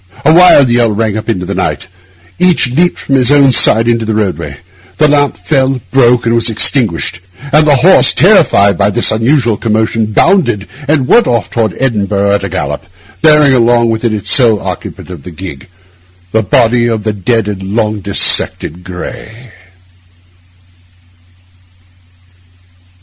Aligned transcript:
A 0.25 0.33
wild 0.33 0.67
yell 0.69 0.89
rang 0.89 1.15
up 1.15 1.29
into 1.29 1.45
the 1.45 1.53
night; 1.53 1.87
each 2.39 2.71
leaped 2.71 2.97
from 2.97 3.13
his 3.13 3.31
own 3.31 3.51
side 3.51 3.87
into 3.87 4.03
the 4.03 4.15
roadway: 4.15 4.57
the 4.97 5.07
lamp 5.07 5.37
fell, 5.37 5.79
broke, 5.91 6.25
and 6.25 6.33
was 6.33 6.49
extinguished; 6.49 7.19
and 7.51 7.67
the 7.67 7.75
horse, 7.75 8.11
terrified 8.11 8.79
by 8.79 8.89
this 8.89 9.11
unusual 9.11 9.57
commotion, 9.57 10.07
bounded 10.11 10.67
and 10.87 11.07
went 11.07 11.27
off 11.27 11.51
toward 11.51 11.75
Edinburgh 11.77 12.31
at 12.31 12.43
a 12.43 12.49
gallop, 12.49 12.87
bearing 13.21 13.53
along 13.53 13.91
with 13.91 14.03
it, 14.03 14.25
sole 14.25 14.59
occupant 14.59 15.11
of 15.11 15.21
the 15.21 15.29
gig, 15.29 15.67
the 16.31 16.41
body 16.41 16.87
of 16.87 17.03
the 17.03 17.13
dead 17.13 17.47
and 17.47 17.61
long 17.61 17.99
dissected 17.99 18.83
Gray. 18.83 19.51